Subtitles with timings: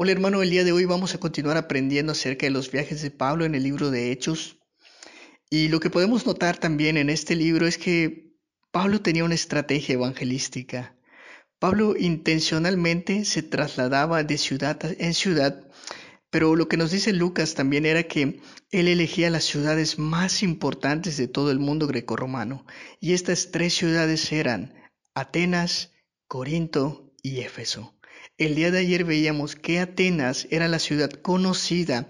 [0.00, 3.10] Hola hermano, el día de hoy vamos a continuar aprendiendo acerca de los viajes de
[3.10, 4.60] Pablo en el libro de Hechos.
[5.50, 8.32] Y lo que podemos notar también en este libro es que
[8.70, 10.94] Pablo tenía una estrategia evangelística.
[11.58, 15.68] Pablo intencionalmente se trasladaba de ciudad en ciudad,
[16.30, 18.40] pero lo que nos dice Lucas también era que
[18.70, 22.64] él elegía las ciudades más importantes de todo el mundo grecorromano.
[23.00, 24.74] Y estas tres ciudades eran
[25.12, 25.92] Atenas,
[26.28, 27.97] Corinto y Éfeso.
[28.38, 32.08] El día de ayer veíamos que Atenas era la ciudad conocida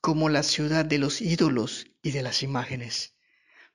[0.00, 3.14] como la ciudad de los ídolos y de las imágenes.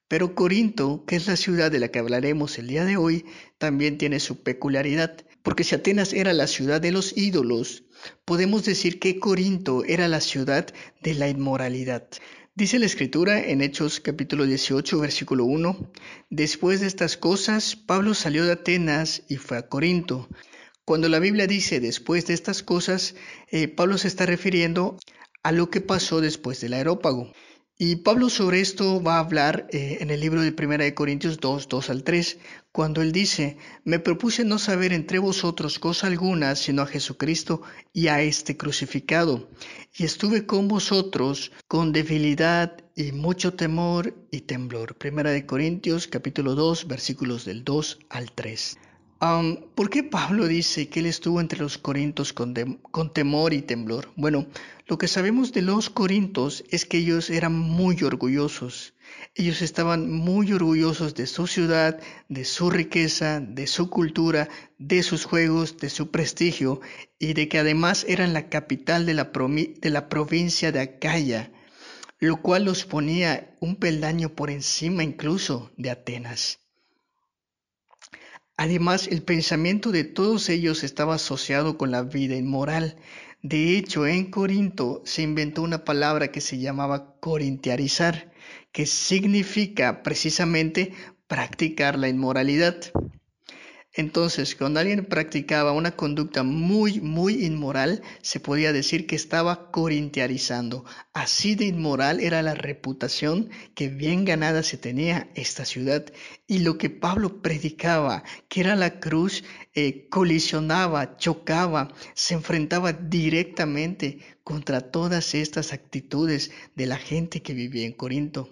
[0.09, 3.23] Pero Corinto, que es la ciudad de la que hablaremos el día de hoy,
[3.57, 7.85] también tiene su peculiaridad, porque si Atenas era la ciudad de los ídolos,
[8.25, 10.67] podemos decir que Corinto era la ciudad
[11.01, 12.09] de la inmoralidad.
[12.55, 15.93] Dice la escritura en Hechos capítulo 18, versículo 1,
[16.29, 20.27] Después de estas cosas, Pablo salió de Atenas y fue a Corinto.
[20.85, 23.15] Cuando la Biblia dice después de estas cosas,
[23.49, 24.99] eh, Pablo se está refiriendo
[25.41, 27.31] a lo que pasó después del aerópago.
[27.75, 31.69] Y Pablo sobre esto va a hablar eh, en el libro de 1 Corintios 2,
[31.69, 32.37] 2 al 3,
[32.71, 38.07] cuando él dice, me propuse no saber entre vosotros cosa alguna, sino a Jesucristo y
[38.07, 39.49] a este crucificado.
[39.97, 44.95] Y estuve con vosotros con debilidad y mucho temor y temblor.
[45.03, 48.77] 1 Corintios capítulo 2, versículos del 2 al 3.
[49.75, 52.53] ¿Por qué Pablo dice que él estuvo entre los corintos con,
[52.91, 54.11] con, temor y temblor?
[54.15, 54.45] Bueno,
[54.87, 58.93] lo que sabemos de los corintos es que ellos eran muy orgullosos.
[59.33, 65.25] Ellos estaban muy orgullosos de su ciudad, de su riqueza, de su cultura, de sus
[65.25, 66.81] juegos, de su prestigio
[67.17, 71.51] y de que además eran la capital de la, de la provincia de Acaya,
[72.19, 76.64] lo cual los ponía un peldaño por encima incluso de Atenas.
[78.57, 82.95] Además, el pensamiento de todos ellos estaba asociado con la vida inmoral.
[83.41, 88.31] De hecho, en Corinto se inventó una palabra que se llamaba corintiarizar,
[88.71, 90.93] que significa precisamente
[91.27, 92.77] practicar la inmoralidad.
[93.97, 100.83] Entonces, cuando alguien practicaba una conducta muy, muy inmoral, se podía decir que estaba corintiarizando.
[101.13, 106.05] Así de inmoral era la reputación que bien ganada se tenía esta ciudad.
[106.45, 114.19] Y lo que Pablo predicaba, que era la cruz, eh, colisionaba, chocaba, se enfrentaba directamente
[114.43, 118.49] contra todas estas actitudes de la gente que vivía en Corinto.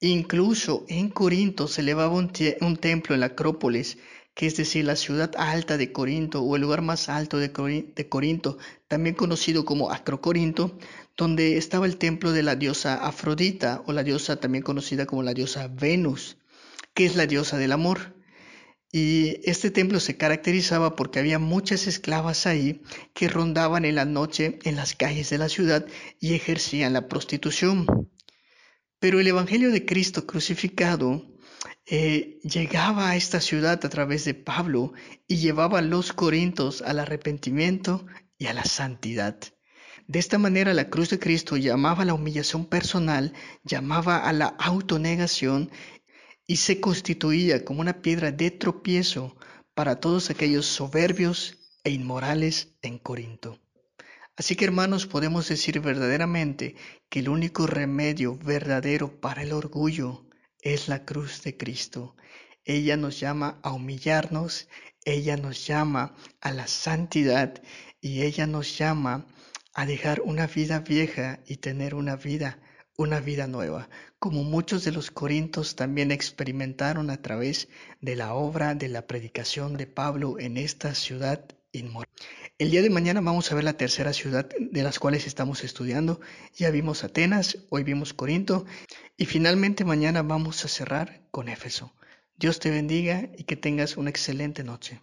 [0.00, 3.96] Incluso en Corinto se elevaba un, templo en la Acrópolis,
[4.34, 8.58] que es decir, la ciudad alta de Corinto o el lugar más alto de, Corinto,
[8.88, 10.78] también conocido como Acrocorinto,
[11.16, 15.32] donde estaba el templo de la diosa Afrodita o la diosa también conocida como la
[15.32, 16.36] diosa Venus,
[16.92, 18.14] que es la diosa del amor.
[18.92, 22.82] Y este templo se caracterizaba porque había muchas esclavas ahí
[23.14, 25.86] que rondaban en la noche en las calles de la ciudad
[26.20, 27.86] y ejercían la prostitución.
[28.98, 31.22] Pero el Evangelio de Cristo crucificado
[31.86, 34.92] eh, llegaba a esta ciudad a través de Pablo
[35.28, 38.06] y llevaba a los corintos al arrepentimiento
[38.38, 39.38] y a la santidad.
[40.08, 43.32] De esta manera la cruz de Cristo llamaba a la humillación personal,
[43.64, 45.70] llamaba a la autonegación
[46.46, 49.36] y se constituía como una piedra de tropiezo
[49.74, 53.60] para todos aquellos soberbios e inmorales en Corinto.
[54.36, 56.76] Así que hermanos, podemos decir verdaderamente
[57.08, 60.26] que el único remedio verdadero para el orgullo
[60.60, 62.16] es la cruz de Cristo.
[62.66, 64.68] Ella nos llama a humillarnos,
[65.06, 67.62] ella nos llama a la santidad
[68.02, 69.26] y ella nos llama
[69.72, 72.58] a dejar una vida vieja y tener una vida,
[72.98, 73.88] una vida nueva,
[74.18, 77.68] como muchos de los corintos también experimentaron a través
[78.02, 81.46] de la obra de la predicación de Pablo en esta ciudad
[82.58, 86.20] El día de mañana vamos a ver la tercera ciudad de las cuales estamos estudiando.
[86.54, 88.64] Ya vimos Atenas, hoy vimos Corinto
[89.18, 91.92] y finalmente mañana vamos a cerrar con Éfeso.
[92.38, 95.00] Dios te bendiga y que tengas una excelente noche.